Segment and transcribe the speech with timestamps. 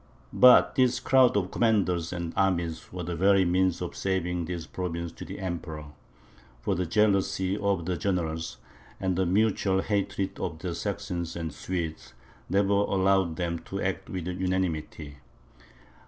[0.33, 5.11] But this crowd of commanders and armies was the very means of saving this province
[5.11, 5.91] to the Emperor;
[6.59, 8.57] for the jealousy of the generals,
[8.99, 12.13] and the mutual hatred of the Saxons and the Swedes,
[12.49, 15.17] never allowed them to act with unanimity.